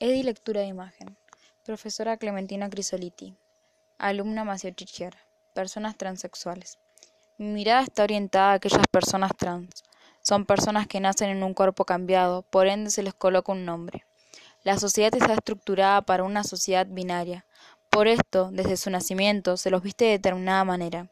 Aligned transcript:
Edi 0.00 0.22
Lectura 0.22 0.60
de 0.60 0.68
Imagen. 0.68 1.16
Profesora 1.64 2.18
Clementina 2.18 2.70
Crisoliti. 2.70 3.34
Alumna 3.98 4.44
Macio 4.44 4.70
Chichier. 4.70 5.16
Personas 5.54 5.96
transexuales. 5.96 6.78
Mi 7.36 7.46
mirada 7.46 7.82
está 7.82 8.04
orientada 8.04 8.52
a 8.52 8.54
aquellas 8.54 8.86
personas 8.92 9.32
trans. 9.36 9.82
Son 10.22 10.46
personas 10.46 10.86
que 10.86 11.00
nacen 11.00 11.30
en 11.30 11.42
un 11.42 11.52
cuerpo 11.52 11.84
cambiado, 11.84 12.42
por 12.42 12.68
ende 12.68 12.92
se 12.92 13.02
les 13.02 13.12
coloca 13.12 13.50
un 13.50 13.64
nombre. 13.64 14.04
La 14.62 14.78
sociedad 14.78 15.12
está 15.12 15.32
estructurada 15.32 16.02
para 16.02 16.22
una 16.22 16.44
sociedad 16.44 16.86
binaria. 16.88 17.44
Por 17.90 18.06
esto, 18.06 18.50
desde 18.52 18.76
su 18.76 18.90
nacimiento, 18.90 19.56
se 19.56 19.70
los 19.70 19.82
viste 19.82 20.04
de 20.04 20.12
determinada 20.12 20.62
manera. 20.62 21.08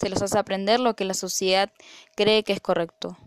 Se 0.00 0.08
los 0.08 0.22
hace 0.22 0.38
aprender 0.38 0.78
lo 0.78 0.94
que 0.94 1.04
la 1.04 1.14
sociedad 1.14 1.72
cree 2.14 2.44
que 2.44 2.52
es 2.52 2.60
correcto. 2.60 3.18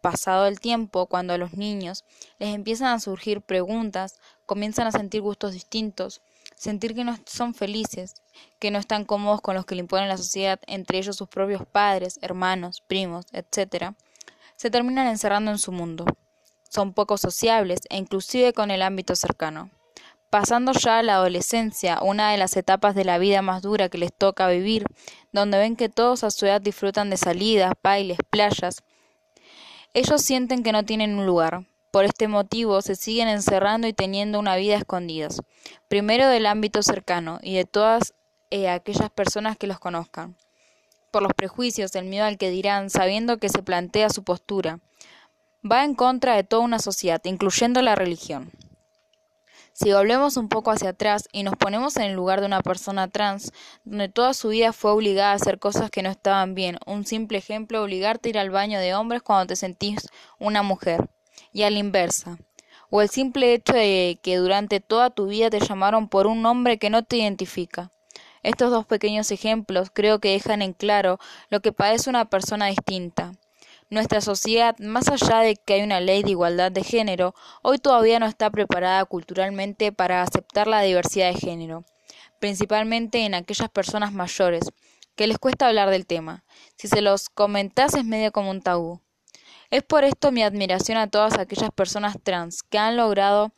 Pasado 0.00 0.46
el 0.46 0.60
tiempo, 0.60 1.06
cuando 1.06 1.32
a 1.32 1.38
los 1.38 1.54
niños 1.54 2.04
les 2.38 2.54
empiezan 2.54 2.88
a 2.88 3.00
surgir 3.00 3.42
preguntas, 3.42 4.20
comienzan 4.46 4.86
a 4.86 4.92
sentir 4.92 5.22
gustos 5.22 5.52
distintos, 5.52 6.20
sentir 6.54 6.94
que 6.94 7.04
no 7.04 7.18
son 7.26 7.52
felices, 7.52 8.14
que 8.58 8.70
no 8.70 8.78
están 8.78 9.04
cómodos 9.04 9.40
con 9.40 9.56
los 9.56 9.66
que 9.66 9.74
le 9.74 9.80
imponen 9.80 10.08
la 10.08 10.16
sociedad, 10.16 10.60
entre 10.66 10.98
ellos 10.98 11.16
sus 11.16 11.28
propios 11.28 11.66
padres, 11.66 12.18
hermanos, 12.22 12.80
primos, 12.80 13.26
etc., 13.32 13.92
se 14.56 14.70
terminan 14.70 15.06
encerrando 15.06 15.50
en 15.50 15.58
su 15.58 15.72
mundo. 15.72 16.04
Son 16.68 16.92
poco 16.92 17.16
sociables 17.16 17.80
e 17.90 17.96
inclusive 17.96 18.52
con 18.52 18.70
el 18.70 18.82
ámbito 18.82 19.16
cercano. 19.16 19.70
Pasando 20.30 20.72
ya 20.72 20.98
a 20.98 21.02
la 21.02 21.14
adolescencia, 21.14 22.00
una 22.02 22.30
de 22.30 22.38
las 22.38 22.56
etapas 22.56 22.94
de 22.94 23.04
la 23.04 23.18
vida 23.18 23.40
más 23.40 23.62
dura 23.62 23.88
que 23.88 23.98
les 23.98 24.12
toca 24.12 24.48
vivir, 24.48 24.84
donde 25.32 25.58
ven 25.58 25.74
que 25.74 25.88
todos 25.88 26.22
a 26.22 26.30
su 26.30 26.44
edad 26.44 26.60
disfrutan 26.60 27.08
de 27.08 27.16
salidas, 27.16 27.72
bailes, 27.82 28.18
playas, 28.28 28.82
ellos 29.98 30.22
sienten 30.22 30.62
que 30.62 30.70
no 30.70 30.84
tienen 30.84 31.18
un 31.18 31.26
lugar. 31.26 31.64
Por 31.90 32.04
este 32.04 32.28
motivo 32.28 32.82
se 32.82 32.94
siguen 32.94 33.26
encerrando 33.26 33.88
y 33.88 33.92
teniendo 33.92 34.38
una 34.38 34.54
vida 34.56 34.76
escondidas, 34.76 35.42
primero 35.88 36.28
del 36.28 36.46
ámbito 36.46 36.82
cercano 36.82 37.40
y 37.42 37.54
de 37.54 37.64
todas 37.64 38.14
eh, 38.50 38.68
aquellas 38.68 39.10
personas 39.10 39.56
que 39.56 39.66
los 39.66 39.80
conozcan. 39.80 40.36
Por 41.10 41.22
los 41.22 41.32
prejuicios, 41.32 41.94
el 41.96 42.04
miedo 42.04 42.26
al 42.26 42.38
que 42.38 42.50
dirán, 42.50 42.90
sabiendo 42.90 43.38
que 43.38 43.48
se 43.48 43.62
plantea 43.62 44.10
su 44.10 44.22
postura, 44.22 44.78
va 45.68 45.84
en 45.84 45.94
contra 45.94 46.36
de 46.36 46.44
toda 46.44 46.62
una 46.62 46.78
sociedad, 46.78 47.20
incluyendo 47.24 47.82
la 47.82 47.96
religión. 47.96 48.52
Si 49.80 49.92
volvemos 49.92 50.36
un 50.36 50.48
poco 50.48 50.72
hacia 50.72 50.88
atrás 50.88 51.28
y 51.30 51.44
nos 51.44 51.54
ponemos 51.54 51.96
en 51.98 52.02
el 52.02 52.14
lugar 52.14 52.40
de 52.40 52.46
una 52.46 52.62
persona 52.62 53.06
trans, 53.06 53.52
donde 53.84 54.08
toda 54.08 54.34
su 54.34 54.48
vida 54.48 54.72
fue 54.72 54.90
obligada 54.90 55.30
a 55.30 55.34
hacer 55.36 55.60
cosas 55.60 55.88
que 55.88 56.02
no 56.02 56.10
estaban 56.10 56.56
bien, 56.56 56.78
un 56.84 57.06
simple 57.06 57.38
ejemplo, 57.38 57.84
obligarte 57.84 58.28
a 58.28 58.30
ir 58.30 58.38
al 58.40 58.50
baño 58.50 58.80
de 58.80 58.96
hombres 58.96 59.22
cuando 59.22 59.46
te 59.46 59.54
sentís 59.54 60.08
una 60.40 60.64
mujer, 60.64 61.08
y 61.52 61.62
a 61.62 61.70
la 61.70 61.78
inversa, 61.78 62.38
o 62.90 63.02
el 63.02 63.08
simple 63.08 63.54
hecho 63.54 63.74
de 63.74 64.18
que 64.20 64.38
durante 64.38 64.80
toda 64.80 65.10
tu 65.10 65.28
vida 65.28 65.48
te 65.48 65.60
llamaron 65.60 66.08
por 66.08 66.26
un 66.26 66.42
nombre 66.42 66.78
que 66.78 66.90
no 66.90 67.04
te 67.04 67.18
identifica. 67.18 67.92
Estos 68.42 68.72
dos 68.72 68.84
pequeños 68.84 69.30
ejemplos 69.30 69.90
creo 69.92 70.18
que 70.18 70.32
dejan 70.32 70.60
en 70.60 70.72
claro 70.72 71.20
lo 71.50 71.60
que 71.60 71.70
padece 71.70 72.10
una 72.10 72.24
persona 72.24 72.66
distinta. 72.66 73.30
Nuestra 73.90 74.20
sociedad, 74.20 74.78
más 74.80 75.08
allá 75.08 75.38
de 75.38 75.56
que 75.56 75.72
hay 75.72 75.82
una 75.82 76.00
ley 76.00 76.22
de 76.22 76.32
igualdad 76.32 76.70
de 76.70 76.84
género, 76.84 77.34
hoy 77.62 77.78
todavía 77.78 78.18
no 78.18 78.26
está 78.26 78.50
preparada 78.50 79.02
culturalmente 79.06 79.92
para 79.92 80.20
aceptar 80.20 80.66
la 80.66 80.82
diversidad 80.82 81.32
de 81.32 81.40
género, 81.40 81.86
principalmente 82.38 83.24
en 83.24 83.32
aquellas 83.32 83.70
personas 83.70 84.12
mayores, 84.12 84.64
que 85.16 85.26
les 85.26 85.38
cuesta 85.38 85.68
hablar 85.68 85.88
del 85.88 86.06
tema. 86.06 86.44
Si 86.76 86.86
se 86.86 87.00
los 87.00 87.30
comentás 87.30 87.94
es 87.94 88.04
medio 88.04 88.30
como 88.30 88.50
un 88.50 88.60
tabú. 88.60 89.00
Es 89.70 89.82
por 89.84 90.04
esto 90.04 90.32
mi 90.32 90.42
admiración 90.42 90.98
a 90.98 91.08
todas 91.08 91.38
aquellas 91.38 91.70
personas 91.70 92.16
trans 92.22 92.62
que 92.62 92.76
han 92.76 92.98
logrado 92.98 93.52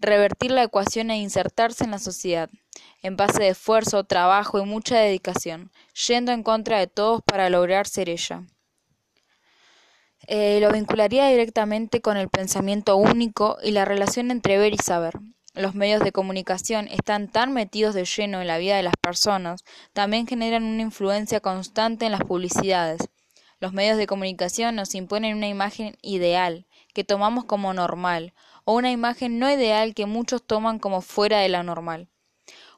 revertir 0.00 0.50
la 0.50 0.64
ecuación 0.64 1.12
e 1.12 1.18
insertarse 1.18 1.84
en 1.84 1.92
la 1.92 2.00
sociedad, 2.00 2.50
en 3.02 3.16
base 3.16 3.44
de 3.44 3.50
esfuerzo, 3.50 4.02
trabajo 4.02 4.58
y 4.58 4.64
mucha 4.64 4.98
dedicación, 4.98 5.70
yendo 6.08 6.32
en 6.32 6.42
contra 6.42 6.80
de 6.80 6.88
todos 6.88 7.22
para 7.22 7.48
lograr 7.48 7.86
ser 7.86 8.08
ella. 8.08 8.42
Eh, 10.30 10.58
lo 10.60 10.70
vincularía 10.70 11.26
directamente 11.28 12.02
con 12.02 12.18
el 12.18 12.28
pensamiento 12.28 12.96
único 12.96 13.56
y 13.62 13.70
la 13.70 13.86
relación 13.86 14.30
entre 14.30 14.58
ver 14.58 14.74
y 14.74 14.76
saber. 14.76 15.14
Los 15.54 15.74
medios 15.74 16.02
de 16.02 16.12
comunicación 16.12 16.86
están 16.88 17.28
tan 17.28 17.54
metidos 17.54 17.94
de 17.94 18.04
lleno 18.04 18.42
en 18.42 18.46
la 18.46 18.58
vida 18.58 18.76
de 18.76 18.82
las 18.82 18.92
personas, 19.00 19.64
también 19.94 20.26
generan 20.26 20.64
una 20.64 20.82
influencia 20.82 21.40
constante 21.40 22.04
en 22.04 22.12
las 22.12 22.20
publicidades. 22.20 23.08
Los 23.58 23.72
medios 23.72 23.96
de 23.96 24.06
comunicación 24.06 24.76
nos 24.76 24.94
imponen 24.94 25.34
una 25.34 25.48
imagen 25.48 25.96
ideal, 26.02 26.66
que 26.92 27.04
tomamos 27.04 27.46
como 27.46 27.72
normal, 27.72 28.34
o 28.66 28.74
una 28.74 28.90
imagen 28.90 29.38
no 29.38 29.50
ideal 29.50 29.94
que 29.94 30.04
muchos 30.04 30.46
toman 30.46 30.78
como 30.78 31.00
fuera 31.00 31.38
de 31.38 31.48
la 31.48 31.62
normal, 31.62 32.10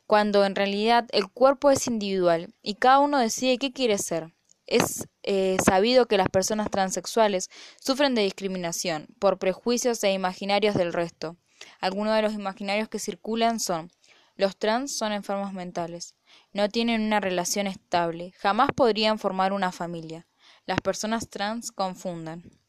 cuando 0.07 0.45
en 0.45 0.55
realidad 0.55 1.09
el 1.11 1.29
cuerpo 1.29 1.73
es 1.73 1.89
individual 1.89 2.55
y 2.63 2.75
cada 2.75 3.01
uno 3.01 3.19
decide 3.19 3.59
qué 3.59 3.73
quiere 3.73 3.99
ser. 3.99 4.33
Es 4.71 5.07
eh, 5.25 5.59
sabido 5.63 6.07
que 6.07 6.17
las 6.17 6.29
personas 6.29 6.71
transexuales 6.71 7.51
sufren 7.81 8.15
de 8.15 8.23
discriminación 8.23 9.09
por 9.19 9.39
prejuicios 9.39 10.03
e 10.05 10.13
imaginarios 10.13 10.75
del 10.75 10.93
resto. 10.93 11.37
Algunos 11.81 12.15
de 12.15 12.23
los 12.23 12.33
imaginarios 12.33 12.89
que 12.89 12.99
circulan 12.99 13.61
son 13.61 13.91
los 14.37 14.57
trans 14.57 14.97
son 14.97 15.13
enfermos 15.13 15.53
mentales, 15.53 16.15
no 16.55 16.71
tienen 16.71 17.03
una 17.03 17.21
relación 17.21 17.67
estable, 17.67 18.33
jamás 18.39 18.71
podrían 18.75 19.19
formar 19.19 19.53
una 19.53 19.71
familia. 19.71 20.27
Las 20.65 20.81
personas 20.81 21.29
trans 21.29 21.73
confundan. 21.73 22.60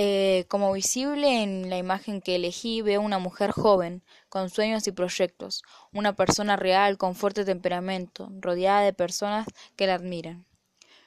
Eh, 0.00 0.44
como 0.46 0.72
visible 0.72 1.42
en 1.42 1.70
la 1.70 1.76
imagen 1.76 2.20
que 2.20 2.36
elegí, 2.36 2.82
veo 2.82 3.00
una 3.00 3.18
mujer 3.18 3.50
joven, 3.50 4.04
con 4.28 4.48
sueños 4.48 4.86
y 4.86 4.92
proyectos, 4.92 5.64
una 5.92 6.14
persona 6.14 6.54
real, 6.54 6.96
con 6.96 7.16
fuerte 7.16 7.44
temperamento, 7.44 8.30
rodeada 8.40 8.82
de 8.82 8.92
personas 8.92 9.48
que 9.74 9.88
la 9.88 9.94
admiran. 9.94 10.46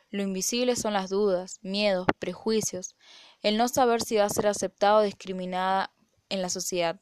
Lo 0.10 0.24
invisible 0.24 0.76
son 0.76 0.92
las 0.92 1.10
dudas, 1.10 1.60
miedos, 1.62 2.06
prejuicios, 2.20 2.98
el 3.42 3.56
no 3.56 3.70
saber 3.70 4.02
si 4.02 4.18
va 4.18 4.26
a 4.26 4.30
ser 4.30 4.48
aceptada 4.48 4.98
o 4.98 5.04
discriminada 5.04 5.94
en 6.28 6.42
la 6.42 6.50
sociedad. 6.50 7.00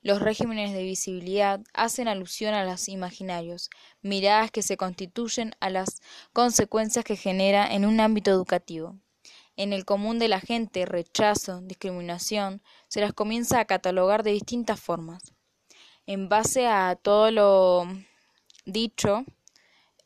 Los 0.00 0.22
regímenes 0.22 0.72
de 0.72 0.84
visibilidad 0.84 1.60
hacen 1.74 2.08
alusión 2.08 2.54
a 2.54 2.64
los 2.64 2.88
imaginarios, 2.88 3.68
miradas 4.00 4.50
que 4.50 4.62
se 4.62 4.78
constituyen 4.78 5.54
a 5.60 5.68
las 5.68 6.00
consecuencias 6.32 7.04
que 7.04 7.16
genera 7.16 7.74
en 7.74 7.84
un 7.84 8.00
ámbito 8.00 8.30
educativo 8.30 8.96
en 9.62 9.72
el 9.72 9.84
común 9.84 10.18
de 10.18 10.26
la 10.26 10.40
gente, 10.40 10.86
rechazo, 10.86 11.60
discriminación, 11.60 12.62
se 12.88 13.00
las 13.00 13.12
comienza 13.12 13.60
a 13.60 13.64
catalogar 13.64 14.24
de 14.24 14.32
distintas 14.32 14.80
formas. 14.80 15.22
En 16.04 16.28
base 16.28 16.66
a 16.66 16.96
todo 17.00 17.30
lo 17.30 17.86
dicho, 18.64 19.24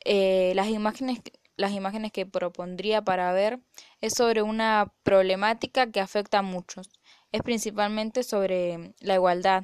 eh, 0.05 0.53
las, 0.55 0.67
imágenes, 0.67 1.21
las 1.55 1.71
imágenes 1.71 2.11
que 2.11 2.27
propondría 2.27 3.01
para 3.01 3.33
ver 3.33 3.59
es 3.99 4.13
sobre 4.13 4.43
una 4.43 4.93
problemática 5.01 5.91
que 5.91 6.01
afecta 6.01 6.39
a 6.39 6.43
muchos. 6.43 6.91
Es 7.31 7.41
principalmente 7.41 8.21
sobre 8.21 8.93
la 8.99 9.15
igualdad, 9.15 9.63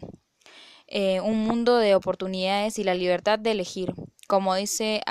eh, 0.88 1.22
un 1.22 1.44
mundo 1.46 1.78
de 1.78 1.94
oportunidades 1.94 2.80
y 2.80 2.84
la 2.84 2.96
libertad 2.96 3.38
de 3.38 3.52
elegir. 3.52 3.94
Como 4.28 4.56
dice 4.56 5.02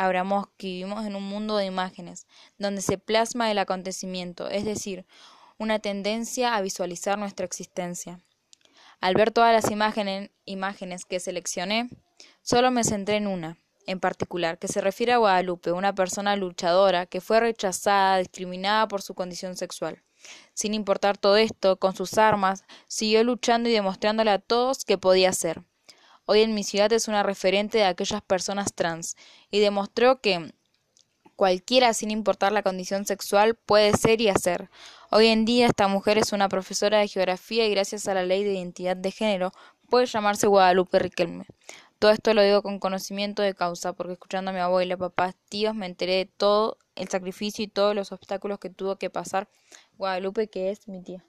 que 0.56 0.66
vivimos 0.66 1.04
en 1.04 1.16
un 1.16 1.24
mundo 1.24 1.56
de 1.56 1.66
imágenes, 1.66 2.26
donde 2.58 2.80
se 2.80 2.98
plasma 2.98 3.50
el 3.50 3.58
acontecimiento, 3.58 4.48
es 4.48 4.64
decir, 4.64 5.04
una 5.58 5.78
tendencia 5.78 6.56
a 6.56 6.60
visualizar 6.62 7.18
nuestra 7.18 7.44
existencia. 7.44 8.20
Al 9.00 9.14
ver 9.14 9.30
todas 9.30 9.52
las 9.52 9.70
imágenes, 9.70 10.30
imágenes 10.44 11.04
que 11.04 11.20
seleccioné, 11.20 11.90
solo 12.40 12.70
me 12.70 12.84
centré 12.84 13.16
en 13.16 13.26
una, 13.26 13.58
en 13.86 14.00
particular, 14.00 14.58
que 14.58 14.68
se 14.68 14.80
refiere 14.80 15.12
a 15.12 15.18
Guadalupe, 15.18 15.72
una 15.72 15.94
persona 15.94 16.36
luchadora 16.36 17.06
que 17.06 17.20
fue 17.20 17.40
rechazada, 17.40 18.18
discriminada 18.18 18.88
por 18.88 19.02
su 19.02 19.14
condición 19.14 19.56
sexual. 19.56 20.02
Sin 20.54 20.72
importar 20.72 21.18
todo 21.18 21.36
esto, 21.36 21.76
con 21.78 21.96
sus 21.96 22.16
armas, 22.16 22.64
siguió 22.86 23.24
luchando 23.24 23.68
y 23.68 23.72
demostrándole 23.72 24.30
a 24.30 24.38
todos 24.38 24.84
que 24.84 24.98
podía 24.98 25.32
ser. 25.32 25.62
Hoy 26.24 26.42
en 26.42 26.54
mi 26.54 26.62
ciudad 26.62 26.92
es 26.92 27.08
una 27.08 27.22
referente 27.22 27.78
de 27.78 27.84
aquellas 27.84 28.22
personas 28.22 28.72
trans 28.74 29.16
y 29.50 29.58
demostró 29.58 30.20
que 30.20 30.52
cualquiera, 31.34 31.92
sin 31.94 32.12
importar 32.12 32.52
la 32.52 32.62
condición 32.62 33.06
sexual, 33.06 33.56
puede 33.56 33.92
ser 33.96 34.20
y 34.20 34.28
hacer. 34.28 34.70
Hoy 35.10 35.26
en 35.26 35.44
día 35.44 35.66
esta 35.66 35.88
mujer 35.88 36.18
es 36.18 36.32
una 36.32 36.48
profesora 36.48 36.98
de 36.98 37.08
geografía 37.08 37.66
y 37.66 37.70
gracias 37.70 38.06
a 38.06 38.14
la 38.14 38.22
ley 38.22 38.44
de 38.44 38.52
identidad 38.52 38.96
de 38.96 39.10
género 39.10 39.52
puede 39.90 40.06
llamarse 40.06 40.46
Guadalupe 40.46 41.00
Riquelme. 41.00 41.44
Todo 41.98 42.12
esto 42.12 42.34
lo 42.34 42.42
digo 42.42 42.62
con 42.62 42.78
conocimiento 42.78 43.42
de 43.42 43.54
causa, 43.54 43.92
porque 43.92 44.14
escuchando 44.14 44.50
a 44.50 44.54
mi 44.54 44.60
abuela, 44.60 44.96
papás, 44.96 45.34
tíos, 45.48 45.74
me 45.74 45.86
enteré 45.86 46.14
de 46.14 46.26
todo 46.26 46.78
el 46.94 47.08
sacrificio 47.08 47.64
y 47.64 47.68
todos 47.68 47.94
los 47.94 48.12
obstáculos 48.12 48.58
que 48.58 48.70
tuvo 48.70 48.96
que 48.96 49.10
pasar 49.10 49.48
Guadalupe, 49.98 50.48
que 50.48 50.70
es 50.70 50.88
mi 50.88 51.02
tía. 51.02 51.24